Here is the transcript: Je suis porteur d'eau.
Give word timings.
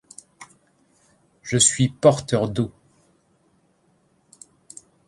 Je 1.43 1.59
suis 1.59 1.89
porteur 1.89 2.49
d'eau. 2.49 2.71